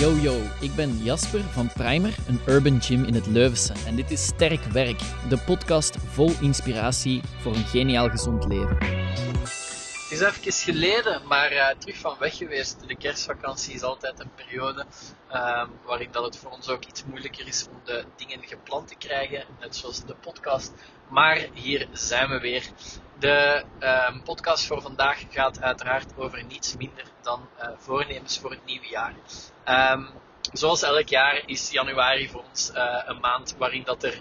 Yo 0.00 0.16
yo, 0.16 0.42
ik 0.60 0.74
ben 0.74 0.96
Jasper 1.02 1.40
van 1.40 1.72
Primer, 1.72 2.14
een 2.28 2.40
urban 2.46 2.82
gym 2.82 3.04
in 3.04 3.14
het 3.14 3.26
Leuvense. 3.26 3.72
En 3.86 3.96
dit 3.96 4.10
is 4.10 4.24
Sterk 4.24 4.62
Werk, 4.64 4.98
de 5.28 5.38
podcast 5.46 5.96
vol 5.96 6.30
inspiratie 6.40 7.20
voor 7.40 7.54
een 7.54 7.64
geniaal 7.64 8.08
gezond 8.08 8.44
leven. 8.44 8.76
Het 8.76 10.10
is 10.10 10.20
even 10.20 10.52
geleden, 10.52 11.26
maar 11.26 11.52
uh, 11.52 11.68
terug 11.78 11.96
van 11.96 12.16
weg 12.18 12.36
geweest. 12.36 12.88
De 12.88 12.96
kerstvakantie 12.96 13.74
is 13.74 13.82
altijd 13.82 14.20
een 14.20 14.34
periode 14.34 14.86
um, 15.32 15.70
waarin 15.84 16.08
dat 16.10 16.24
het 16.24 16.36
voor 16.36 16.50
ons 16.50 16.68
ook 16.68 16.84
iets 16.84 17.04
moeilijker 17.04 17.46
is 17.46 17.66
om 17.70 17.80
de 17.84 18.04
dingen 18.16 18.42
gepland 18.42 18.88
te 18.88 18.96
krijgen, 18.96 19.44
net 19.60 19.76
zoals 19.76 20.04
de 20.04 20.14
podcast. 20.14 20.72
Maar 21.08 21.46
hier 21.54 21.88
zijn 21.92 22.28
we 22.28 22.38
weer. 22.38 22.70
De 23.20 23.64
um, 23.80 24.22
podcast 24.22 24.66
voor 24.66 24.82
vandaag 24.82 25.22
gaat 25.30 25.62
uiteraard 25.62 26.12
over 26.16 26.44
niets 26.44 26.76
minder 26.76 27.04
dan 27.22 27.48
uh, 27.58 27.68
voornemens 27.76 28.38
voor 28.38 28.50
het 28.50 28.64
nieuwe 28.64 28.88
jaar. 28.88 29.14
Um, 29.92 30.08
zoals 30.52 30.82
elk 30.82 31.08
jaar 31.08 31.42
is 31.46 31.70
januari 31.70 32.28
voor 32.28 32.42
ons 32.48 32.70
uh, 32.74 33.02
een 33.06 33.20
maand 33.20 33.54
waarin 33.58 33.82
dat 33.84 34.02
er 34.02 34.20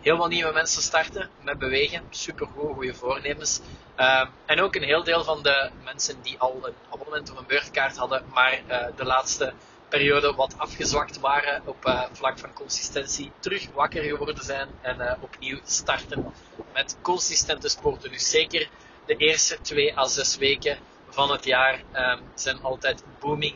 heel 0.00 0.16
veel 0.16 0.26
nieuwe 0.26 0.52
mensen 0.52 0.82
starten 0.82 1.30
met 1.42 1.58
bewegen. 1.58 2.02
Super 2.10 2.46
goede 2.46 2.94
voornemens. 2.94 3.60
Uh, 3.98 4.26
en 4.46 4.60
ook 4.60 4.74
een 4.74 4.82
heel 4.82 5.04
deel 5.04 5.24
van 5.24 5.42
de 5.42 5.70
mensen 5.84 6.22
die 6.22 6.38
al 6.38 6.58
een 6.62 6.74
abonnement 6.90 7.32
of 7.32 7.38
een 7.38 7.46
beurtkaart 7.46 7.96
hadden, 7.96 8.24
maar 8.32 8.60
de 8.96 9.04
laatste 9.04 9.52
periode 9.88 10.34
wat 10.34 10.54
afgezwakt 10.58 11.20
waren 11.20 11.62
op 11.64 12.08
vlak 12.12 12.38
van 12.38 12.52
consistentie, 12.52 13.32
terug 13.38 13.70
wakker 13.74 14.02
geworden 14.02 14.44
zijn 14.44 14.68
en 14.80 15.16
opnieuw 15.20 15.58
starten 15.64 16.32
met 16.72 16.96
consistente 17.02 17.68
sporten. 17.68 18.10
Dus 18.10 18.30
zeker 18.30 18.68
de 19.06 19.16
eerste 19.16 19.60
twee 19.60 19.98
à 19.98 20.06
zes 20.06 20.36
weken 20.36 20.78
van 21.08 21.30
het 21.30 21.44
jaar 21.44 21.82
um, 21.94 22.20
zijn 22.34 22.62
altijd 22.62 23.04
booming 23.20 23.54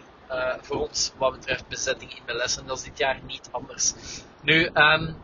voor 0.60 0.88
ons 0.88 1.12
wat 1.16 1.32
betreft 1.32 1.68
bezetting 1.68 2.16
in 2.16 2.22
de 2.26 2.34
lessen. 2.34 2.66
Dat 2.66 2.78
is 2.78 2.84
dit 2.84 2.98
jaar 2.98 3.20
niet 3.26 3.48
anders. 3.50 3.92
Nu, 4.40 4.70
um, 4.74 5.22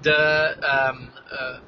de 0.00 0.56
um, 0.90 1.12
uh, 1.32 1.58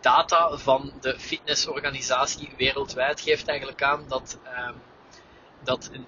data 0.00 0.56
van 0.56 0.92
de 1.00 1.18
fitnessorganisatie 1.18 2.50
wereldwijd 2.56 3.20
geeft 3.20 3.48
eigenlijk 3.48 3.82
aan 3.82 4.04
dat, 4.08 4.38
dat 5.62 5.90
99% 5.90 5.98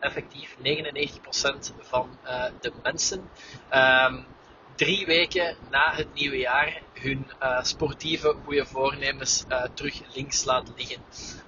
effectief 0.00 0.56
99% 0.56 0.60
van 1.80 2.18
uh, 2.24 2.44
de 2.60 2.72
mensen 2.82 3.30
drie 4.78 5.06
weken 5.06 5.56
na 5.70 5.94
het 5.94 6.14
nieuwe 6.14 6.38
jaar 6.38 6.82
hun 6.92 7.26
uh, 7.42 7.62
sportieve 7.62 8.36
goede 8.44 8.66
voornemens 8.66 9.44
uh, 9.48 9.64
terug 9.74 10.14
links 10.14 10.44
laat 10.44 10.72
liggen. 10.76 11.02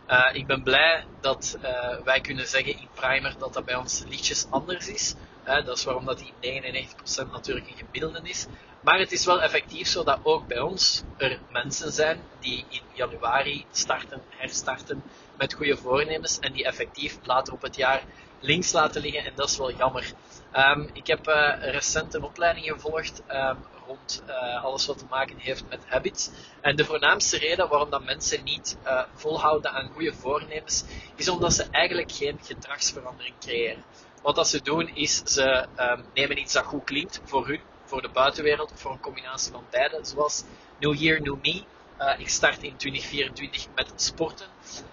Uh, 0.08 0.30
ik 0.32 0.46
ben 0.46 0.62
blij 0.62 1.04
dat 1.20 1.58
wij 2.04 2.20
kunnen 2.20 2.46
zeggen 2.46 2.72
in 2.72 2.88
Primer 2.94 3.34
dat 3.38 3.52
dat 3.52 3.64
bij 3.64 3.74
ons 3.74 4.04
lichtjes 4.08 4.46
anders 4.50 4.88
is. 4.88 5.14
Dat 5.44 5.76
is 5.76 5.84
waarom 5.84 6.04
dat 6.04 6.18
die 6.18 6.62
99% 6.62 7.30
natuurlijk 7.30 7.66
een 7.68 7.76
gemiddelde 7.76 8.20
is. 8.28 8.46
Maar 8.80 8.98
het 8.98 9.12
is 9.12 9.24
wel 9.24 9.42
effectief 9.42 9.88
zo 9.88 10.04
dat 10.04 10.18
ook 10.22 10.46
bij 10.46 10.60
ons 10.60 11.02
er 11.16 11.38
mensen 11.50 11.92
zijn 11.92 12.20
die 12.40 12.64
in 12.68 12.82
januari 12.92 13.64
starten, 13.70 14.22
herstarten 14.28 15.02
met 15.38 15.54
goede 15.54 15.76
voornemens 15.76 16.38
en 16.38 16.52
die 16.52 16.64
effectief 16.64 17.18
later 17.22 17.52
op 17.52 17.62
het 17.62 17.76
jaar 17.76 18.02
links 18.40 18.72
laten 18.72 19.00
liggen 19.00 19.24
en 19.24 19.32
dat 19.34 19.48
is 19.48 19.56
wel 19.56 19.72
jammer. 19.72 20.12
Um, 20.56 20.90
ik 20.92 21.06
heb 21.06 21.28
uh, 21.28 21.54
recent 21.60 22.14
een 22.14 22.22
opleiding 22.22 22.66
gevolgd 22.66 23.22
um, 23.30 23.56
rond 23.86 24.22
uh, 24.28 24.64
alles 24.64 24.86
wat 24.86 24.98
te 24.98 25.04
maken 25.10 25.36
heeft 25.38 25.64
met 25.68 25.80
habits. 25.86 26.30
En 26.60 26.76
de 26.76 26.84
voornaamste 26.84 27.38
reden 27.38 27.68
waarom 27.68 27.90
dat 27.90 28.04
mensen 28.04 28.44
niet 28.44 28.76
uh, 28.84 29.02
volhouden 29.14 29.70
aan 29.72 29.90
goede 29.92 30.12
voornemens, 30.12 30.84
is 31.16 31.28
omdat 31.28 31.52
ze 31.52 31.66
eigenlijk 31.70 32.12
geen 32.12 32.38
gedragsverandering 32.42 33.34
creëren. 33.40 33.84
Wat 34.22 34.34
dat 34.34 34.48
ze 34.48 34.62
doen 34.62 34.90
is, 34.94 35.16
ze 35.16 35.66
um, 35.78 36.04
nemen 36.14 36.38
iets 36.38 36.52
dat 36.52 36.64
goed 36.64 36.84
klinkt 36.84 37.20
voor 37.24 37.46
hun, 37.46 37.60
voor 37.84 38.02
de 38.02 38.08
buitenwereld, 38.08 38.72
voor 38.74 38.90
een 38.90 39.00
combinatie 39.00 39.52
van 39.52 39.64
beide, 39.70 39.98
zoals 40.02 40.44
New 40.78 40.94
Year, 40.94 41.20
New 41.20 41.36
Me. 41.42 41.62
Uh, 42.00 42.18
ik 42.18 42.28
start 42.28 42.62
in 42.62 42.76
2024 42.76 43.66
met 43.74 43.92
sporten. 43.96 44.46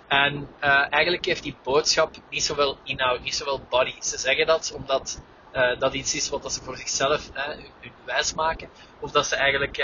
En 0.07 0.47
uh, 0.63 0.93
eigenlijk 0.93 1.25
heeft 1.25 1.43
die 1.43 1.55
boodschap 1.63 2.15
niet 2.29 2.43
zoveel 2.43 2.77
inhoud, 2.83 3.21
niet 3.21 3.35
zoveel 3.35 3.61
body. 3.69 3.93
Ze 4.01 4.17
zeggen 4.17 4.45
dat 4.45 4.73
omdat 4.75 5.21
uh, 5.53 5.79
dat 5.79 5.93
iets 5.93 6.15
is 6.15 6.29
wat 6.29 6.53
ze 6.53 6.63
voor 6.63 6.77
zichzelf 6.77 7.29
hun 7.33 7.91
wijs 8.05 8.33
maken. 8.33 8.69
Of 8.99 9.11
dat 9.11 9.25
ze 9.25 9.35
eigenlijk 9.35 9.75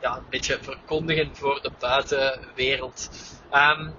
ja, 0.00 0.16
een 0.16 0.26
beetje 0.30 0.58
verkondigen 0.62 1.36
voor 1.36 1.62
de 1.62 1.70
buitenwereld. 1.78 3.10
Um, 3.52 3.94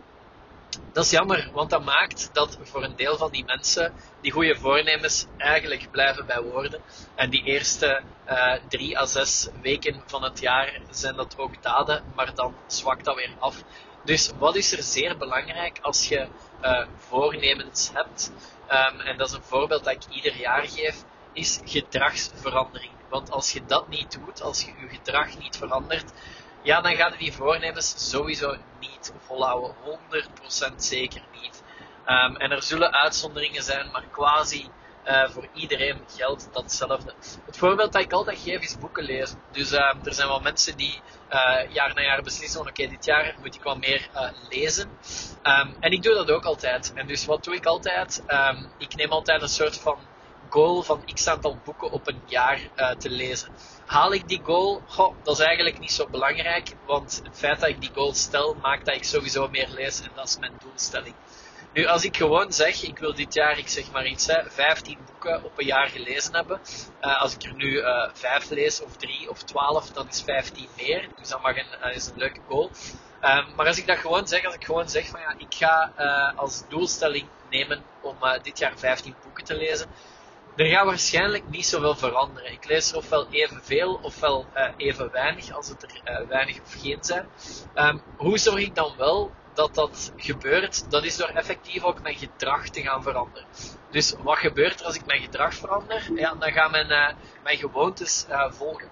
dat 0.94 1.04
is 1.04 1.12
jammer, 1.12 1.50
want 1.54 1.70
dat 1.70 1.84
maakt 1.84 2.30
dat 2.34 2.58
voor 2.64 2.84
een 2.84 2.96
deel 2.96 3.18
van 3.18 3.32
die 3.32 3.46
mensen 3.46 3.94
die 4.22 4.32
goede 4.32 4.56
voornemens 4.56 5.26
eigenlijk 5.38 5.92
blijven 5.92 6.26
bij 6.26 6.42
woorden. 6.42 6.82
En 7.16 7.30
die 7.30 7.44
eerste 7.44 8.02
uh, 8.28 8.54
drie 8.70 9.00
à 9.00 9.06
zes 9.06 9.48
weken 9.62 10.04
van 10.06 10.24
het 10.24 10.40
jaar 10.40 10.82
zijn 10.90 11.16
dat 11.16 11.38
ook 11.38 11.64
daden, 11.64 12.04
maar 12.16 12.36
dan 12.36 12.56
zwakt 12.68 13.06
dat 13.06 13.16
weer 13.16 13.36
af. 13.40 13.64
Dus 14.04 14.32
wat 14.38 14.56
is 14.56 14.72
er 14.72 14.84
zeer 14.84 15.18
belangrijk 15.18 15.80
als 15.82 16.08
je 16.08 16.28
uh, 16.62 16.88
voornemens 16.98 17.92
hebt? 17.94 18.32
Um, 18.72 19.00
en 19.00 19.18
dat 19.18 19.28
is 19.28 19.34
een 19.34 19.44
voorbeeld 19.44 19.84
dat 19.84 19.94
ik 19.94 20.16
ieder 20.16 20.36
jaar 20.36 20.68
geef, 20.68 21.04
is 21.34 21.60
gedragsverandering. 21.66 22.92
Want 23.10 23.32
als 23.32 23.52
je 23.52 23.66
dat 23.66 23.88
niet 23.88 24.20
doet, 24.26 24.42
als 24.42 24.62
je 24.62 24.72
je 24.80 24.88
gedrag 24.88 25.38
niet 25.38 25.58
verandert, 25.58 26.12
ja, 26.68 26.82
dan 26.82 26.96
gaan 26.96 27.14
die 27.18 27.34
voornemens 27.34 28.10
sowieso 28.10 28.56
niet 28.80 29.14
volhouden. 29.26 29.76
100% 30.72 30.76
zeker 30.76 31.22
niet. 31.42 31.64
Um, 32.08 32.36
en 32.36 32.52
er 32.52 32.64
zullen 32.64 32.94
uitzonderingen 32.94 33.64
zijn, 33.64 33.92
maar 33.92 34.04
quasi 34.12 34.70
uh, 35.06 35.30
voor 35.30 35.48
iedereen 35.54 36.02
geldt 36.08 36.50
datzelfde. 36.54 37.14
Het 37.46 37.58
voorbeeld 37.58 37.94
dat 37.94 38.02
ik 38.02 38.12
altijd 38.12 38.40
geef 38.40 38.62
is 38.62 38.78
boeken 38.78 39.04
lezen. 39.04 39.42
Dus 39.52 39.72
uh, 39.72 39.94
er 40.04 40.14
zijn 40.14 40.28
wel 40.28 40.40
mensen 40.40 40.78
die 40.78 41.02
uh, 41.30 41.60
jaar 41.70 41.94
na 41.94 42.02
jaar 42.02 42.22
beslissen: 42.22 42.60
oké, 42.60 42.88
dit 42.88 43.06
jaar 43.06 43.36
moet 43.40 43.56
ik 43.56 43.64
wat 43.64 43.78
meer 43.78 44.10
lezen. 44.50 44.90
Um, 45.44 45.76
en 45.80 45.92
ik 45.92 46.04
doe 46.04 46.14
dat 46.14 46.32
ook 46.32 46.46
altijd. 46.46 46.94
En 46.94 47.08
dus 47.08 47.26
wat 47.26 47.44
doe 47.44 47.56
ik 47.56 47.66
altijd? 47.66 48.24
Ik 48.78 48.96
neem 48.96 49.12
altijd 49.12 49.42
een 49.42 49.50
soort 49.50 49.80
van 49.80 49.98
goal 50.50 50.84
van 50.84 51.04
x 51.14 51.28
aantal 51.28 51.58
boeken 51.64 51.92
op 51.92 52.08
een 52.08 52.22
jaar 52.26 52.60
te 52.98 53.10
lezen. 53.10 53.50
Haal 53.86 54.14
ik 54.14 54.28
die 54.28 54.42
goal? 54.44 54.82
Goh, 54.88 55.16
dat 55.24 55.40
is 55.40 55.46
eigenlijk 55.46 55.80
niet 55.80 55.92
zo 55.92 56.08
belangrijk, 56.08 56.76
want 56.86 57.22
het 57.24 57.38
feit 57.38 57.60
dat 57.60 57.70
ik 57.70 57.82
die 57.82 57.92
goal 57.94 58.14
stel, 58.14 58.58
maakt 58.62 58.86
dat 58.86 58.96
ik 58.96 59.04
sowieso 59.04 59.48
meer 59.48 59.70
lees 59.70 60.02
en 60.02 60.12
dat 60.16 60.28
is 60.28 60.38
mijn 60.38 60.54
doelstelling. 60.60 61.16
Nu, 61.78 61.86
als 61.86 62.04
ik 62.04 62.18
gewoon 62.18 62.52
zeg, 62.54 62.84
ik 62.84 62.98
wil 62.98 63.16
dit 63.16 63.34
jaar, 63.34 63.58
ik 63.58 63.68
zeg 63.68 63.92
maar 63.92 64.08
iets, 64.08 64.28
hè, 64.28 64.50
15 64.50 64.98
boeken 65.06 65.44
op 65.44 65.60
een 65.60 65.66
jaar 65.66 65.88
gelezen 65.88 66.34
hebben. 66.34 66.60
Uh, 67.02 67.22
als 67.22 67.34
ik 67.34 67.44
er 67.44 67.54
nu 67.54 67.72
uh, 67.72 68.10
5 68.14 68.50
lees, 68.50 68.82
of 68.82 68.96
3 68.96 69.30
of 69.30 69.44
12, 69.44 69.90
dan 69.90 70.08
is 70.08 70.22
15 70.22 70.68
meer. 70.78 71.10
Dus 71.20 71.30
dat 71.30 71.42
mag 71.42 71.58
een, 71.58 71.90
uh, 71.90 71.96
is 71.96 72.08
een 72.08 72.18
leuke 72.18 72.40
goal. 72.48 72.72
Um, 73.22 73.56
maar 73.56 73.68
als 73.68 73.78
ik 73.78 73.88
dat 73.88 73.98
gewoon 73.98 74.28
zeg, 74.28 74.46
als 74.46 74.56
ik 74.56 74.66
gewoon 74.66 74.90
zeg 74.90 75.08
van 75.08 75.20
ja, 75.20 75.36
ik 75.38 75.54
ga 75.56 75.92
als 76.36 76.64
doelstelling 76.70 77.28
nemen 77.50 77.84
om 78.02 78.16
dit 78.42 78.60
jaar 78.60 78.74
15 78.76 79.16
boeken 79.24 79.44
te 79.44 79.56
lezen, 79.56 79.90
er 80.58 80.66
gaat 80.66 80.86
waarschijnlijk 80.86 81.50
niet 81.50 81.66
zoveel 81.66 81.96
veranderen. 81.96 82.52
Ik 82.52 82.66
lees 82.66 82.92
er 82.92 82.98
ofwel 82.98 83.28
evenveel 83.30 84.00
ofwel 84.02 84.46
uh, 84.56 84.70
even 84.78 85.12
weinig, 85.12 85.52
als 85.52 85.68
het 85.70 85.84
er 85.84 86.22
uh, 86.22 86.28
weinig 86.28 86.62
of 86.62 86.76
geen 86.82 86.98
zijn. 87.02 87.28
Um, 87.76 88.02
hoe 88.16 88.38
zorg 88.38 88.60
ik 88.60 88.76
dan 88.76 88.94
wel 88.98 89.32
dat 89.54 89.76
dat 89.76 90.14
gebeurt? 90.16 90.92
Dat 90.92 91.04
is 91.04 91.18
door 91.18 91.28
effectief 91.28 91.84
ook 91.84 92.02
mijn 92.02 92.16
gedrag 92.16 92.70
te 92.70 92.82
gaan 92.82 93.04
veranderen. 93.04 93.48
Dus 93.92 94.16
wat 94.20 94.38
gebeurt 94.38 94.80
er 94.80 94.86
als 94.86 94.96
ik 94.96 95.06
mijn 95.06 95.22
gedrag 95.22 95.54
verander? 95.54 96.12
Ja, 96.16 96.34
dan 96.34 96.52
gaan 96.52 96.72
mijn, 96.72 96.90
uh, 96.92 97.08
mijn 97.44 97.58
gewoontes 97.58 98.26
volgen. 98.50 98.90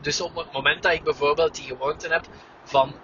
Dus 0.00 0.20
op 0.20 0.36
het 0.36 0.52
moment 0.52 0.82
dat 0.82 0.92
ik 0.92 1.02
bijvoorbeeld 1.02 1.54
die 1.54 1.66
gewoonte 1.66 2.08
heb 2.08 2.24
van 2.64 2.94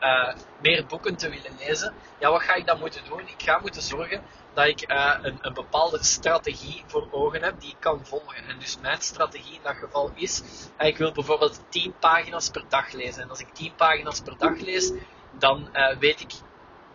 meer 0.61 0.87
boeken 0.87 1.16
te 1.16 1.28
willen 1.28 1.56
lezen, 1.59 1.95
ja, 2.19 2.30
wat 2.30 2.42
ga 2.42 2.54
ik 2.54 2.66
dan 2.66 2.78
moeten 2.78 3.04
doen? 3.09 3.21
Ik 3.21 3.42
ga 3.42 3.59
moeten 3.63 3.83
zorgen 3.83 4.22
dat 4.54 4.66
ik 4.66 4.91
uh, 4.91 5.15
een, 5.22 5.39
een, 5.41 5.54
bepaalde 5.54 6.04
strategie 6.04 6.83
voor 6.86 7.09
ogen 7.10 7.42
heb 7.42 7.60
die 7.60 7.71
ik 7.71 7.77
kan 7.78 8.06
volgen. 8.06 8.47
En 8.48 8.59
dus 8.59 8.78
mijn 8.80 9.01
strategie 9.01 9.54
in 9.54 9.60
dat 9.62 9.77
geval 9.77 10.10
is, 10.15 10.42
uh, 10.80 10.86
ik 10.86 10.97
wil 10.97 11.12
bijvoorbeeld 11.12 11.60
10 11.68 11.95
pagina's 11.98 12.51
per 12.51 12.65
dag 12.68 12.92
lezen. 12.92 13.22
En 13.22 13.30
als 13.30 13.41
ik 13.41 13.54
10 13.54 13.74
pagina's 13.74 14.21
per 14.21 14.39
dag 14.39 14.60
lees, 14.60 14.92
dan 15.39 15.68
uh, 15.72 15.97
weet 15.97 16.21
ik 16.21 16.33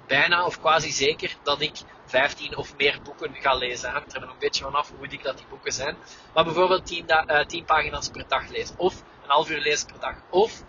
bijna 0.08 0.46
of 0.46 0.60
quasi 0.60 0.92
zeker 0.92 1.36
dat 1.44 1.62
ik 1.62 1.78
15 2.06 2.58
of 2.58 2.76
meer 2.78 3.00
boeken 3.04 3.36
ga 3.36 3.54
lezen. 3.54 3.92
Hangt 3.92 4.14
er 4.14 4.22
nog 4.22 4.30
een 4.30 4.40
beetje 4.40 4.64
vanaf 4.64 4.92
hoe 4.98 5.08
dik 5.08 5.24
dat 5.24 5.38
die 5.38 5.46
boeken 5.50 5.72
zijn. 5.72 5.98
Maar 6.34 6.44
bijvoorbeeld 6.44 6.86
10, 6.86 7.06
10 7.48 7.66
pagina's 7.66 8.10
per 8.10 8.26
dag 8.28 8.50
lezen. 8.50 8.76
Of 8.78 8.94
een 9.24 9.30
half 9.30 9.50
uur 9.50 9.62
lezen 9.62 9.88
per 9.88 10.00
dag. 10.00 10.16
Of 10.30 10.64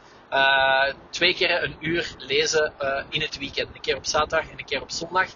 twee 1.10 1.34
keer 1.34 1.62
een 1.62 1.76
uur 1.80 2.14
lezen 2.18 2.72
in 3.08 3.20
het 3.20 3.38
weekend. 3.38 3.74
Een 3.74 3.80
keer 3.80 3.96
op 3.96 4.06
zaterdag 4.06 4.50
en 4.50 4.58
een 4.58 4.64
keer 4.64 4.82
op 4.82 4.90
zondag 4.90 5.28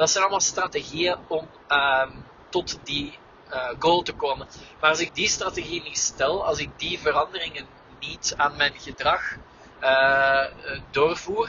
dat 0.00 0.10
zijn 0.10 0.22
allemaal 0.22 0.40
strategieën 0.40 1.16
om 1.26 1.48
um, 1.68 2.24
tot 2.48 2.78
die 2.84 3.18
uh, 3.52 3.68
goal 3.78 4.02
te 4.02 4.12
komen. 4.12 4.48
Maar 4.80 4.90
als 4.90 5.00
ik 5.00 5.14
die 5.14 5.28
strategie 5.28 5.82
niet 5.82 5.98
stel, 5.98 6.46
als 6.46 6.58
ik 6.58 6.70
die 6.76 6.98
veranderingen 6.98 7.66
niet 7.98 8.34
aan 8.36 8.56
mijn 8.56 8.72
gedrag 8.78 9.36
uh, 9.80 10.44
doorvoer, 10.90 11.48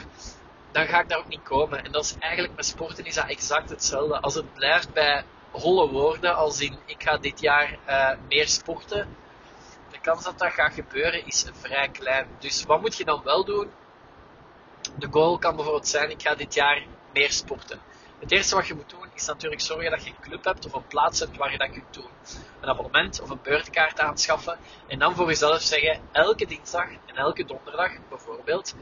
dan 0.72 0.86
ga 0.86 1.00
ik 1.00 1.08
daar 1.08 1.18
ook 1.18 1.28
niet 1.28 1.42
komen. 1.42 1.84
En 1.84 1.92
dat 1.92 2.04
is 2.04 2.16
eigenlijk 2.18 2.56
met 2.56 2.66
sporten 2.66 3.04
is 3.04 3.14
dat 3.14 3.28
exact 3.28 3.70
hetzelfde. 3.70 4.20
Als 4.20 4.34
het 4.34 4.54
blijft 4.54 4.92
bij 4.92 5.24
holle 5.50 5.88
woorden 5.88 6.36
als 6.36 6.60
in 6.60 6.78
ik 6.86 7.02
ga 7.02 7.16
dit 7.16 7.40
jaar 7.40 7.78
meer 8.28 8.48
sporten. 8.48 9.16
De 9.90 10.00
kans 10.00 10.24
dat 10.24 10.38
dat 10.38 10.52
gaat 10.52 10.72
gebeuren 10.72 11.26
is 11.26 11.46
vrij 11.52 11.88
klein. 11.88 12.26
Dus 12.38 12.64
wat 12.64 12.80
moet 12.80 12.96
je 12.96 13.04
dan 13.04 13.22
wel 13.24 13.44
doen? 13.44 13.70
De 14.98 15.08
goal 15.10 15.38
kan 15.38 15.56
bijvoorbeeld 15.56 15.88
zijn 15.88 16.10
ik 16.10 16.22
ga 16.22 16.34
dit 16.34 16.54
jaar 16.54 16.86
meer 17.12 17.30
sporten. 17.30 17.80
Het 18.22 18.30
eerste 18.30 18.54
wat 18.54 18.66
je 18.66 18.74
moet 18.74 18.90
doen 18.90 19.06
is 19.14 19.26
natuurlijk 19.26 19.60
zorgen 19.60 19.90
dat 19.90 20.04
je 20.04 20.10
een 20.10 20.20
club 20.20 20.44
hebt 20.44 20.66
of 20.66 20.72
een 20.72 20.86
plaats 20.86 21.20
hebt 21.20 21.36
waar 21.36 21.52
je 21.52 21.58
dat 21.58 21.70
kunt 21.70 21.94
doen. 21.94 22.10
Een 22.60 22.68
abonnement 22.68 23.20
of 23.20 23.30
een 23.30 23.38
beurtkaart 23.42 24.00
aanschaffen 24.00 24.58
en 24.86 24.98
dan 24.98 25.14
voor 25.14 25.26
jezelf 25.26 25.60
zeggen 25.60 26.00
elke 26.12 26.46
dinsdag 26.46 26.88
en 27.06 27.16
elke 27.16 27.44
donderdag 27.44 27.90
bijvoorbeeld 28.08 28.74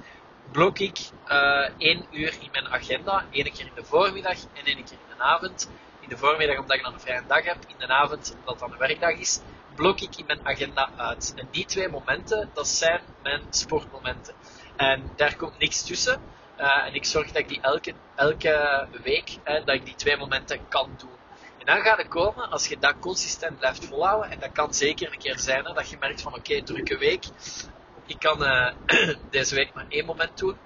blok 0.51 0.79
ik 0.79 0.99
uh, 1.27 1.69
één 1.79 2.07
uur 2.11 2.37
in 2.41 2.49
mijn 2.53 2.69
agenda. 2.69 3.25
Eén 3.31 3.53
keer 3.53 3.67
in 3.67 3.73
de 3.75 3.85
voormiddag 3.85 4.39
en 4.53 4.65
één 4.65 4.85
keer 4.85 4.99
in 5.09 5.17
de 5.17 5.23
avond. 5.23 5.71
In 6.01 6.09
de 6.09 6.17
voormiddag 6.17 6.59
omdat 6.59 6.77
ik 6.77 6.83
dan 6.83 6.93
een 6.93 7.01
vrije 7.01 7.23
dag 7.27 7.45
heb. 7.45 7.57
In 7.67 7.75
de 7.79 7.89
avond 7.89 8.37
omdat 8.39 8.51
het 8.51 8.59
dan 8.59 8.73
een 8.73 8.79
werkdag 8.79 9.19
is. 9.19 9.41
Blok 9.75 10.01
ik 10.01 10.17
in 10.17 10.27
mijn 10.27 10.47
agenda 10.47 10.91
uit. 10.97 11.33
En 11.37 11.49
die 11.51 11.65
twee 11.65 11.89
momenten, 11.89 12.51
dat 12.55 12.69
zijn 12.69 13.01
mijn 13.23 13.43
sportmomenten. 13.51 14.35
En 14.77 15.11
daar 15.17 15.37
komt 15.37 15.59
niks 15.59 15.83
tussen. 15.83 16.21
Uh, 16.61 16.87
en 16.87 16.95
ik 16.95 17.05
zorg 17.05 17.27
dat 17.27 17.37
ik 17.37 17.49
die 17.49 17.61
elke, 17.61 17.93
elke 18.17 18.87
week, 19.03 19.37
dat 19.45 19.69
ik 19.69 19.85
die 19.85 19.95
twee 19.95 20.17
momenten 20.17 20.69
kan 20.69 20.91
doen. 20.97 21.19
En 21.59 21.67
dan 21.67 21.81
gaat 21.81 21.99
het 21.99 22.09
komen, 22.09 22.51
als 22.51 22.67
je 22.67 22.79
dat 22.79 22.95
consistent 22.99 23.59
blijft 23.59 23.85
volhouden, 23.85 24.31
en 24.31 24.39
dat 24.39 24.53
kan 24.53 24.75
zeker 24.75 25.13
een 25.13 25.19
keer 25.19 25.39
zijn, 25.39 25.65
hè, 25.65 25.73
dat 25.73 25.91
je 25.91 25.97
merkt 26.01 26.23
van 26.23 26.35
oké, 26.35 26.63
drukke 26.63 26.99
week, 26.99 27.25
ik 28.07 28.19
kan 28.19 28.43
uh, 28.43 28.71
deze 29.31 29.55
week 29.55 29.75
maar 29.75 29.87
één 29.89 30.05
moment 30.05 30.39
doen, 30.39 30.57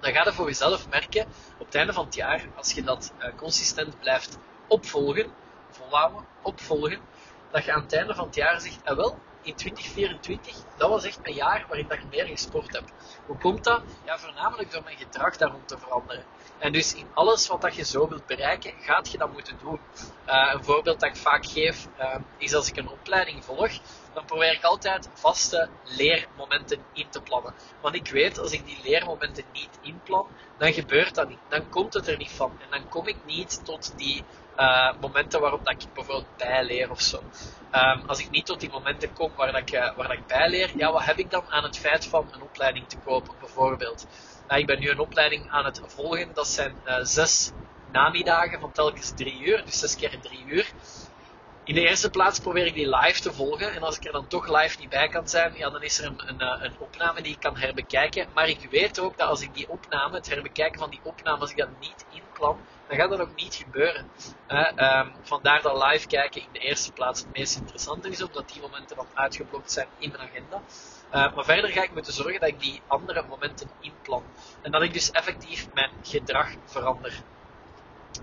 dan 0.00 0.12
ga 0.12 0.24
je 0.24 0.32
voor 0.32 0.46
jezelf 0.46 0.88
merken 0.88 1.26
op 1.58 1.66
het 1.66 1.74
einde 1.74 1.92
van 1.92 2.04
het 2.04 2.14
jaar, 2.14 2.44
als 2.56 2.72
je 2.72 2.82
dat 2.82 3.12
uh, 3.18 3.26
consistent 3.36 4.00
blijft 4.00 4.38
opvolgen, 4.66 5.32
volhouden, 5.70 6.24
opvolgen, 6.42 6.98
dat 7.50 7.64
je 7.64 7.72
aan 7.72 7.82
het 7.82 7.92
einde 7.92 8.14
van 8.14 8.26
het 8.26 8.34
jaar 8.34 8.60
zegt, 8.60 8.84
ah 8.84 8.96
wel, 8.96 9.18
in 9.42 9.54
2024, 9.54 10.54
dat 10.76 10.88
was 10.88 11.04
echt 11.04 11.18
een 11.22 11.34
jaar 11.34 11.64
waarin 11.68 11.86
je 11.88 12.06
meer 12.10 12.26
gesport 12.26 12.72
hebt. 12.72 12.92
Hoe 13.26 13.38
komt 13.38 13.64
dat? 13.64 13.82
Ja, 14.04 14.18
voornamelijk 14.18 14.70
door 14.70 14.82
mijn 14.82 14.96
gedrag 14.96 15.36
daarom 15.36 15.66
te 15.66 15.78
veranderen. 15.78 16.24
En 16.58 16.72
dus 16.72 16.94
in 16.94 17.06
alles 17.14 17.46
wat 17.48 17.60
dat 17.60 17.74
je 17.74 17.84
zo 17.84 18.08
wilt 18.08 18.26
bereiken, 18.26 18.72
gaat 18.80 19.10
je 19.10 19.18
dat 19.18 19.32
moeten 19.32 19.58
doen. 19.62 19.80
Uh, 20.26 20.50
een 20.54 20.64
voorbeeld 20.64 21.00
dat 21.00 21.08
ik 21.08 21.16
vaak 21.16 21.46
geef, 21.46 21.88
uh, 21.98 22.14
is 22.38 22.54
als 22.54 22.68
ik 22.68 22.76
een 22.76 22.88
opleiding 22.88 23.44
volg, 23.44 23.70
dan 24.14 24.24
probeer 24.24 24.52
ik 24.52 24.62
altijd 24.62 25.08
vaste 25.12 25.68
leermomenten 25.84 26.84
in 26.92 27.08
te 27.08 27.20
plannen. 27.20 27.54
Want 27.80 27.94
ik 27.94 28.08
weet, 28.08 28.38
als 28.38 28.52
ik 28.52 28.66
die 28.66 28.78
leermomenten 28.82 29.44
niet 29.52 29.78
inplan, 29.80 30.26
dan 30.58 30.72
gebeurt 30.72 31.14
dat 31.14 31.28
niet. 31.28 31.38
Dan 31.48 31.68
komt 31.68 31.94
het 31.94 32.08
er 32.08 32.16
niet 32.16 32.32
van. 32.32 32.52
En 32.60 32.70
dan 32.70 32.88
kom 32.88 33.06
ik 33.06 33.16
niet 33.24 33.60
tot 33.64 33.92
die 33.96 34.24
uh, 34.60 34.92
momenten 35.00 35.40
waarop 35.40 35.64
dat 35.64 35.82
ik 35.82 35.92
bijvoorbeeld 35.94 36.36
bijleer 36.36 36.90
of 36.90 37.00
zo. 37.00 37.22
Um, 37.72 38.02
als 38.06 38.20
ik 38.20 38.30
niet 38.30 38.46
tot 38.46 38.60
die 38.60 38.70
momenten 38.70 39.12
kom 39.12 39.32
waar, 39.36 39.52
dat 39.52 39.60
ik, 39.60 39.72
uh, 39.72 39.96
waar 39.96 40.08
dat 40.08 40.16
ik 40.16 40.26
bijleer, 40.26 40.70
ja, 40.76 40.92
wat 40.92 41.04
heb 41.04 41.18
ik 41.18 41.30
dan 41.30 41.44
aan 41.48 41.62
het 41.62 41.78
feit 41.78 42.06
van 42.06 42.28
een 42.32 42.42
opleiding 42.42 42.88
te 42.88 42.96
kopen, 43.04 43.34
bijvoorbeeld? 43.38 44.06
Uh, 44.48 44.58
ik 44.58 44.66
ben 44.66 44.80
nu 44.80 44.90
een 44.90 44.98
opleiding 44.98 45.50
aan 45.50 45.64
het 45.64 45.80
volgen, 45.86 46.34
dat 46.34 46.48
zijn 46.48 46.76
zes 47.02 47.52
namiddagen 47.92 48.60
van 48.60 48.72
telkens 48.72 49.12
drie 49.16 49.40
uur, 49.40 49.64
dus 49.64 49.78
zes 49.78 49.96
keer 49.96 50.20
drie 50.20 50.44
uur. 50.46 50.72
In 51.70 51.76
de 51.76 51.88
eerste 51.88 52.10
plaats 52.10 52.40
probeer 52.40 52.66
ik 52.66 52.74
die 52.74 52.96
live 52.96 53.20
te 53.20 53.32
volgen. 53.32 53.72
En 53.72 53.82
als 53.82 53.96
ik 53.96 54.04
er 54.04 54.12
dan 54.12 54.26
toch 54.26 54.60
live 54.60 54.78
niet 54.78 54.88
bij 54.88 55.08
kan 55.08 55.28
zijn, 55.28 55.52
ja, 55.56 55.70
dan 55.70 55.82
is 55.82 55.98
er 55.98 56.06
een, 56.06 56.22
een, 56.26 56.64
een, 56.64 56.78
opname 56.78 57.22
die 57.22 57.32
ik 57.32 57.40
kan 57.40 57.56
herbekijken. 57.56 58.28
Maar 58.34 58.48
ik 58.48 58.68
weet 58.70 59.00
ook 59.00 59.18
dat 59.18 59.28
als 59.28 59.42
ik 59.42 59.54
die 59.54 59.68
opname, 59.68 60.16
het 60.16 60.28
herbekijken 60.28 60.80
van 60.80 60.90
die 60.90 61.00
opname, 61.02 61.40
als 61.40 61.50
ik 61.50 61.56
dat 61.56 61.68
niet 61.80 62.04
inplan, 62.10 62.58
dan 62.88 62.96
gaat 62.96 63.10
dat 63.10 63.20
ook 63.20 63.34
niet 63.34 63.54
gebeuren. 63.54 64.10
Uh, 64.48 65.06
vandaar 65.22 65.62
dat 65.62 65.84
live 65.84 66.06
kijken 66.06 66.40
in 66.40 66.48
de 66.52 66.58
eerste 66.58 66.92
plaats 66.92 67.20
het 67.20 67.32
meest 67.32 67.56
interessante 67.56 68.08
is, 68.08 68.22
omdat 68.22 68.48
die 68.52 68.60
momenten 68.60 68.96
dan 68.96 69.06
uitgeblokt 69.14 69.72
zijn 69.72 69.88
in 69.98 70.10
mijn 70.10 70.28
agenda. 70.28 70.62
Uh, 71.14 71.34
maar 71.34 71.44
verder 71.44 71.70
ga 71.70 71.82
ik 71.82 71.92
moeten 71.92 72.12
zorgen 72.12 72.40
dat 72.40 72.48
ik 72.48 72.60
die 72.60 72.80
andere 72.86 73.24
momenten 73.28 73.70
inplan. 73.80 74.22
En 74.62 74.70
dat 74.70 74.82
ik 74.82 74.92
dus 74.92 75.10
effectief 75.10 75.68
mijn 75.72 75.90
gedrag 76.02 76.48
verander. 76.64 77.22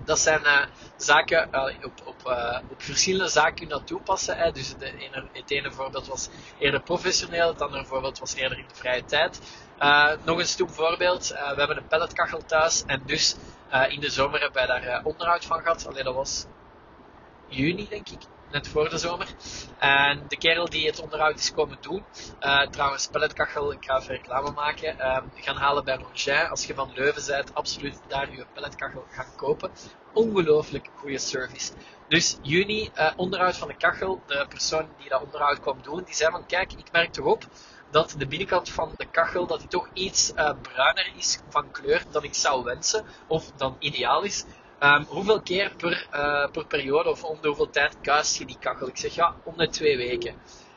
Dat 0.05 0.19
zijn 0.19 0.41
uh, 0.41 0.61
zaken, 0.97 1.49
op, 1.83 1.91
op, 2.05 2.27
uh, 2.27 2.59
op 2.69 2.81
verschillende 2.81 3.29
zaken 3.29 3.53
kun 3.55 3.67
je 3.67 3.73
dat 3.73 3.87
toepassen. 3.87 4.37
Hè. 4.37 4.51
Dus 4.51 4.75
het 5.33 5.51
ene 5.51 5.71
voorbeeld 5.71 6.07
was 6.07 6.29
eerder 6.59 6.81
professioneel, 6.81 7.47
het 7.47 7.61
andere 7.61 7.85
voorbeeld 7.85 8.19
was 8.19 8.35
eerder 8.35 8.57
in 8.57 8.67
de 8.67 8.75
vrije 8.75 9.05
tijd. 9.05 9.41
nog 10.23 10.39
een 10.39 10.47
stoem 10.47 10.69
voorbeeld, 10.69 11.27
we 11.27 11.55
hebben 11.57 11.77
een 11.77 11.87
pelletkachel 11.87 12.45
thuis 12.45 12.83
en 12.85 13.01
dus 13.05 13.35
in 13.89 13.99
de 13.99 14.09
zomer 14.09 14.39
hebben 14.39 14.67
wij 14.67 14.79
daar 14.79 15.03
onderhoud 15.03 15.45
van 15.45 15.61
gehad. 15.61 15.87
Alleen 15.87 16.03
dat 16.03 16.15
was 16.15 16.45
juni, 17.47 17.87
denk 17.87 18.09
ik 18.09 18.21
net 18.51 18.67
voor 18.67 18.89
de 18.89 18.97
zomer. 18.97 19.27
En 19.77 20.23
de 20.27 20.37
kerel 20.37 20.69
die 20.69 20.87
het 20.87 20.99
onderhoud 20.99 21.39
is 21.39 21.53
komen 21.53 21.77
doen, 21.81 22.03
uh, 22.41 22.61
trouwens, 22.61 23.07
pelletkachel, 23.07 23.71
ik 23.71 23.85
ga 23.85 23.97
even 23.97 24.15
reclame 24.15 24.51
maken, 24.51 24.95
uh, 24.97 25.17
gaan 25.35 25.55
halen 25.55 25.83
bij 25.83 25.99
Longin. 25.99 26.49
Als 26.49 26.65
je 26.65 26.73
van 26.73 26.91
Leuven 26.93 27.25
bent, 27.25 27.53
absoluut 27.53 27.99
daar 28.07 28.31
je 28.31 28.45
pelletkachel 28.53 29.05
gaan 29.09 29.35
kopen. 29.35 29.71
Ongelooflijk 30.13 30.89
goede 30.95 31.17
service. 31.17 31.73
Dus 32.07 32.37
juni, 32.41 32.89
uh, 32.95 33.11
onderhoud 33.15 33.57
van 33.57 33.67
de 33.67 33.77
kachel, 33.77 34.21
de 34.25 34.45
persoon 34.49 34.89
die 34.99 35.09
dat 35.09 35.21
onderhoud 35.23 35.59
kwam 35.59 35.81
doen, 35.81 36.03
die 36.03 36.15
zei 36.15 36.31
van, 36.31 36.45
kijk, 36.45 36.73
ik 36.73 36.91
merk 36.91 37.11
toch 37.13 37.25
op 37.25 37.47
dat 37.91 38.15
de 38.17 38.27
binnenkant 38.27 38.69
van 38.69 38.93
de 38.97 39.05
kachel 39.05 39.47
dat 39.47 39.59
die 39.59 39.67
toch 39.67 39.89
iets 39.93 40.31
uh, 40.35 40.51
bruiner 40.61 41.11
is 41.15 41.39
van 41.49 41.71
kleur 41.71 42.03
dan 42.11 42.23
ik 42.23 42.33
zou 42.33 42.63
wensen, 42.63 43.05
of 43.27 43.51
dan 43.55 43.75
ideaal 43.79 44.23
is. 44.23 44.45
Um, 44.79 45.03
hoeveel 45.03 45.41
keer 45.41 45.75
per, 45.75 46.07
uh, 46.13 46.51
per 46.51 46.65
periode 46.65 47.09
of 47.09 47.23
om 47.23 47.37
de 47.41 47.47
hoeveel 47.47 47.69
tijd 47.69 48.01
kuist 48.01 48.37
je 48.37 48.45
die 48.45 48.57
kachel? 48.59 48.87
Ik 48.87 48.97
zeg 48.97 49.15
ja, 49.15 49.35
om 49.43 49.57
de 49.57 49.69
twee 49.69 49.97
weken. 49.97 50.35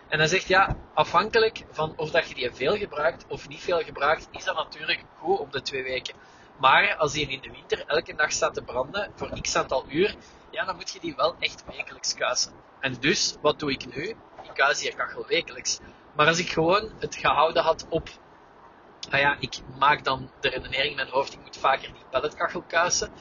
En 0.08 0.18
dan 0.18 0.28
zegt 0.28 0.48
ja, 0.48 0.76
afhankelijk 0.94 1.64
van 1.70 1.92
of 1.96 2.10
dat 2.10 2.28
je 2.28 2.34
die 2.34 2.50
veel 2.52 2.76
gebruikt 2.76 3.24
of 3.28 3.48
niet 3.48 3.60
veel 3.60 3.82
gebruikt, 3.82 4.28
is 4.30 4.44
dat 4.44 4.54
natuurlijk 4.54 5.04
goed 5.18 5.38
om 5.38 5.50
de 5.50 5.62
twee 5.62 5.82
weken. 5.82 6.14
Maar 6.56 6.96
als 6.96 7.12
die 7.12 7.28
in 7.28 7.40
de 7.40 7.50
winter 7.50 7.84
elke 7.86 8.14
dag 8.14 8.32
staat 8.32 8.54
te 8.54 8.62
branden 8.62 9.12
voor 9.14 9.40
x 9.40 9.56
aantal 9.56 9.84
uur, 9.88 10.14
ja, 10.50 10.64
dan 10.64 10.76
moet 10.76 10.90
je 10.90 11.00
die 11.00 11.14
wel 11.16 11.34
echt 11.38 11.64
wekelijks 11.66 12.14
kuisen. 12.14 12.52
En 12.80 12.96
dus, 13.00 13.36
wat 13.40 13.58
doe 13.58 13.70
ik 13.70 13.94
nu? 13.94 14.02
Ik 14.42 14.50
kuis 14.54 14.78
die 14.78 14.94
kachel 14.94 15.26
wekelijks. 15.26 15.78
Maar 16.16 16.26
als 16.26 16.38
ik 16.38 16.48
gewoon 16.48 16.90
het 16.98 17.16
gehouden 17.16 17.62
had 17.62 17.86
op, 17.88 18.08
nou 19.10 19.22
ja, 19.22 19.36
ik 19.40 19.58
maak 19.78 20.04
dan 20.04 20.30
de 20.40 20.48
redenering 20.48 20.90
in 20.90 20.96
mijn 20.96 21.08
hoofd, 21.08 21.32
ik 21.32 21.40
moet 21.42 21.56
vaker 21.56 21.92
die 21.92 22.04
pelletkachel 22.10 22.62
kuisen 22.62 23.12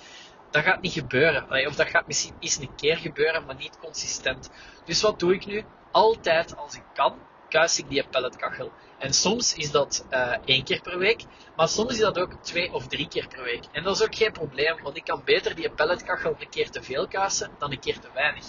dat 0.52 0.64
gaat 0.64 0.82
niet 0.82 0.94
gebeuren. 0.94 1.68
Of 1.68 1.76
dat 1.76 1.90
gaat 1.90 2.08
misschien 2.08 2.36
eens 2.40 2.58
een 2.58 2.76
keer 2.76 2.98
gebeuren, 2.98 3.46
maar 3.46 3.56
niet 3.56 3.80
consistent. 3.80 4.50
Dus 4.86 5.02
wat 5.02 5.20
doe 5.20 5.34
ik 5.34 5.46
nu? 5.46 5.64
Altijd 5.92 6.58
als 6.58 6.76
ik 6.76 6.84
kan, 6.94 7.20
kuis 7.50 7.80
ik 7.80 7.90
die 7.90 8.08
pelletkachel. 8.08 8.72
En 8.98 9.14
soms 9.14 9.54
is 9.54 9.72
dat 9.72 10.06
uh, 10.12 10.34
één 10.46 10.64
keer 10.64 10.82
per 10.82 10.98
week, 10.98 11.24
maar 11.56 11.68
soms 11.68 11.92
is 11.92 12.00
dat 12.00 12.20
ook 12.20 12.34
twee 12.42 12.74
of 12.74 12.88
drie 12.88 13.08
keer 13.08 13.28
per 13.28 13.44
week. 13.44 13.64
En 13.72 13.84
dat 13.84 13.96
is 13.96 14.04
ook 14.04 14.16
geen 14.16 14.32
probleem, 14.32 14.84
want 14.84 14.98
ik 14.98 15.04
kan 15.04 15.22
beter 15.26 15.56
die 15.56 15.70
pelletkachel 15.70 16.36
een 16.40 16.50
keer 16.50 16.70
te 16.70 16.84
veel 16.84 17.08
kuisen 17.08 17.52
dan 17.58 17.72
een 17.72 17.80
keer 17.80 18.00
te 18.00 18.10
weinig. 18.14 18.46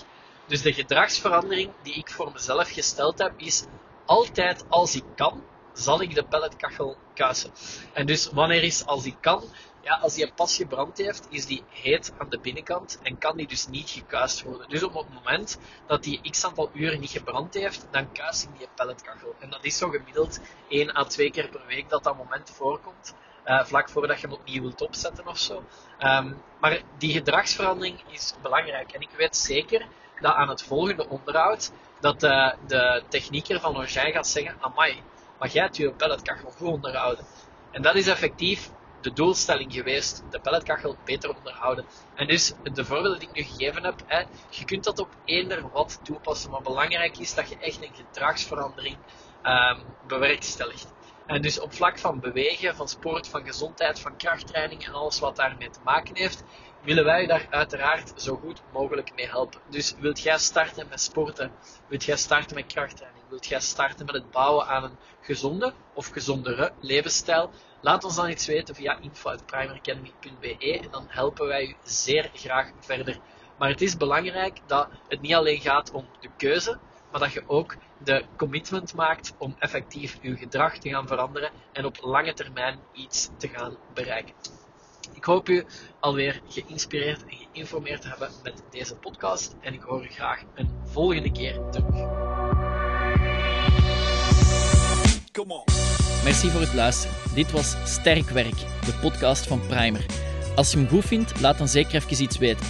Dus 0.46 0.62
de 0.62 0.72
gedragsverandering 0.72 1.70
die 1.82 1.94
ik 1.94 2.10
voor 2.10 2.32
mezelf 2.32 2.72
gesteld 2.72 3.18
heb, 3.18 3.32
is 3.36 3.64
altijd 4.06 4.64
als 4.68 4.94
ik 4.94 5.04
kan, 5.16 5.44
zal 5.80 6.02
ik 6.02 6.14
de 6.14 6.24
pelletkachel 6.24 6.96
kuisen. 7.14 7.50
En 7.92 8.06
dus 8.06 8.30
wanneer 8.32 8.62
is 8.62 8.86
als 8.86 9.04
ik 9.04 9.16
kan? 9.20 9.42
ja, 9.80 9.98
als 10.02 10.14
die 10.14 10.32
pas 10.32 10.56
gebrand 10.56 10.98
heeft, 10.98 11.26
is 11.30 11.46
die 11.46 11.62
heet 11.68 12.12
aan 12.18 12.28
de 12.28 12.38
binnenkant 12.38 12.98
en 13.02 13.18
kan 13.18 13.36
die 13.36 13.46
dus 13.46 13.66
niet 13.66 13.90
gekuist 13.90 14.42
worden. 14.42 14.68
Dus 14.68 14.82
op 14.82 14.94
het 14.94 15.14
moment 15.14 15.58
dat 15.86 16.02
die 16.02 16.30
x 16.30 16.44
aantal 16.44 16.70
uren 16.72 17.00
niet 17.00 17.10
gebrand 17.10 17.54
heeft, 17.54 17.86
dan 17.90 18.12
kuist 18.12 18.42
ik 18.42 18.58
die 18.58 18.68
pelletkachel. 18.74 19.34
En 19.38 19.50
dat 19.50 19.64
is 19.64 19.76
zo 19.76 19.88
gemiddeld 19.88 20.40
1 20.68 20.96
à 20.96 21.04
2 21.04 21.30
keer 21.30 21.48
per 21.48 21.66
week 21.66 21.88
dat 21.88 22.04
dat 22.04 22.16
moment 22.16 22.50
voorkomt. 22.50 23.14
Uh, 23.46 23.64
vlak 23.64 23.88
voordat 23.88 24.20
je 24.20 24.26
hem 24.26 24.36
opnieuw 24.36 24.62
wilt 24.62 24.80
opzetten 24.80 25.26
of 25.26 25.38
zo. 25.38 25.64
Um, 26.00 26.42
maar 26.60 26.82
die 26.98 27.12
gedragsverandering 27.12 28.00
is 28.08 28.34
belangrijk. 28.42 28.92
En 28.92 29.00
ik 29.00 29.10
weet 29.16 29.36
zeker 29.36 29.86
dat 30.20 30.34
aan 30.34 30.48
het 30.48 30.62
volgende 30.62 31.08
onderhoud, 31.08 31.72
dat 32.00 32.22
uh, 32.22 32.52
de 32.66 33.02
technieker 33.08 33.60
van 33.60 33.72
Longin 33.72 34.12
gaat 34.12 34.26
zeggen, 34.26 34.56
amai, 34.60 35.02
maar 35.40 35.50
jij 35.50 35.62
hebt 35.62 35.76
je 35.76 35.92
pelletkachel 35.92 36.50
goed 36.50 36.68
onderhouden. 36.68 37.24
En 37.70 37.82
dat 37.82 37.94
is 37.94 38.06
effectief 38.06 38.70
de 39.00 39.12
doelstelling 39.12 39.72
geweest, 39.72 40.22
de 40.30 40.40
pelletkachel 40.40 40.96
beter 41.04 41.36
onderhouden. 41.36 41.86
En 42.14 42.26
dus, 42.26 42.54
de 42.62 42.84
voorbeelden 42.84 43.18
die 43.18 43.28
ik 43.28 43.34
nu 43.34 43.42
gegeven 43.42 43.84
heb, 43.84 44.28
je 44.50 44.64
kunt 44.64 44.84
dat 44.84 44.98
op 44.98 45.16
eender 45.24 45.70
wat 45.70 46.00
toepassen, 46.02 46.50
maar 46.50 46.62
belangrijk 46.62 47.18
is 47.18 47.34
dat 47.34 47.48
je 47.48 47.56
echt 47.56 47.82
een 47.82 47.94
gedragsverandering 47.94 48.96
um, 49.42 49.82
bewerkstelligt. 50.06 50.92
En 51.26 51.42
dus 51.42 51.60
op 51.60 51.74
vlak 51.74 51.98
van 51.98 52.20
bewegen, 52.20 52.76
van 52.76 52.88
sport, 52.88 53.28
van 53.28 53.44
gezondheid, 53.44 54.00
van 54.00 54.16
krachttraining 54.16 54.86
en 54.86 54.92
alles 54.92 55.18
wat 55.18 55.36
daarmee 55.36 55.70
te 55.70 55.80
maken 55.84 56.16
heeft, 56.16 56.44
willen 56.82 57.04
wij 57.04 57.26
daar 57.26 57.46
uiteraard 57.50 58.12
zo 58.16 58.36
goed 58.36 58.62
mogelijk 58.72 59.12
mee 59.14 59.28
helpen. 59.28 59.60
Dus 59.70 59.94
wilt 59.98 60.20
jij 60.20 60.38
starten 60.38 60.88
met 60.88 61.00
sporten? 61.00 61.52
Wilt 61.88 62.04
jij 62.04 62.16
starten 62.16 62.54
met 62.54 62.66
krachttraining? 62.66 63.24
Wilt 63.28 63.46
jij 63.46 63.60
starten 63.60 64.06
met 64.06 64.14
het 64.14 64.30
bouwen 64.30 64.66
aan 64.66 64.84
een 64.84 64.98
gezonde 65.20 65.72
of 65.94 66.06
gezondere 66.06 66.72
levensstijl? 66.80 67.50
Laat 67.80 68.04
ons 68.04 68.16
dan 68.16 68.30
iets 68.30 68.46
weten 68.46 68.74
via 68.74 68.98
info.primeracademy.be 69.00 70.80
en 70.82 70.90
dan 70.90 71.04
helpen 71.08 71.46
wij 71.46 71.66
u 71.66 71.74
zeer 71.82 72.30
graag 72.34 72.70
verder. 72.80 73.18
Maar 73.58 73.68
het 73.68 73.80
is 73.80 73.96
belangrijk 73.96 74.58
dat 74.66 74.88
het 75.08 75.20
niet 75.20 75.34
alleen 75.34 75.60
gaat 75.60 75.90
om 75.90 76.06
de 76.20 76.30
keuze, 76.36 76.78
maar 77.10 77.20
dat 77.20 77.32
je 77.32 77.42
ook 77.46 77.76
de 77.98 78.24
commitment 78.36 78.94
maakt 78.94 79.34
om 79.38 79.56
effectief 79.58 80.18
je 80.22 80.36
gedrag 80.36 80.78
te 80.78 80.88
gaan 80.88 81.06
veranderen 81.06 81.50
en 81.72 81.84
op 81.84 81.98
lange 82.00 82.32
termijn 82.32 82.78
iets 82.92 83.30
te 83.38 83.48
gaan 83.48 83.76
bereiken. 83.94 84.34
Ik 85.14 85.24
hoop 85.24 85.48
u 85.48 85.64
alweer 86.00 86.40
geïnspireerd 86.48 87.24
en 87.26 87.36
geïnformeerd 87.52 88.00
te 88.00 88.08
hebben 88.08 88.30
met 88.42 88.62
deze 88.70 88.94
podcast 88.94 89.56
en 89.60 89.74
ik 89.74 89.80
hoor 89.80 90.04
u 90.04 90.08
graag 90.08 90.42
een 90.54 90.70
volgende 90.84 91.32
keer 91.32 91.60
terug. 91.70 91.94
Come 95.32 95.54
on. 95.54 95.64
Merci 96.24 96.50
voor 96.50 96.60
het 96.60 96.74
luisteren. 96.74 97.16
Dit 97.34 97.52
was 97.52 97.76
Sterk 97.84 98.28
Werk, 98.28 98.56
de 98.56 98.98
podcast 99.00 99.46
van 99.46 99.60
Primer. 99.66 100.06
Als 100.56 100.72
je 100.72 100.78
hem 100.78 100.88
goed 100.88 101.04
vindt, 101.04 101.40
laat 101.40 101.58
dan 101.58 101.68
zeker 101.68 101.94
even 101.94 102.22
iets 102.22 102.38
weten. 102.38 102.66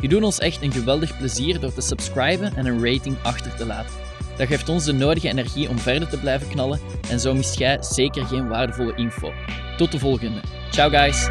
Je 0.00 0.08
doet 0.08 0.22
ons 0.22 0.38
echt 0.38 0.62
een 0.62 0.72
geweldig 0.72 1.18
plezier 1.18 1.60
door 1.60 1.72
te 1.72 1.80
subscriben 1.80 2.56
en 2.56 2.66
een 2.66 2.84
rating 2.84 3.16
achter 3.22 3.56
te 3.56 3.66
laten. 3.66 3.94
Dat 4.36 4.46
geeft 4.46 4.68
ons 4.68 4.84
de 4.84 4.92
nodige 4.92 5.28
energie 5.28 5.68
om 5.68 5.78
verder 5.78 6.08
te 6.08 6.18
blijven 6.18 6.48
knallen 6.48 6.80
en 7.10 7.20
zo 7.20 7.34
mist 7.34 7.58
jij 7.58 7.82
zeker 7.82 8.26
geen 8.26 8.48
waardevolle 8.48 8.94
info. 8.96 9.32
Tot 9.76 9.92
de 9.92 9.98
volgende. 9.98 10.40
Ciao 10.70 10.90
guys! 10.90 11.28